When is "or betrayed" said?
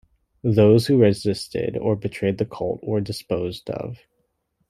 1.77-2.39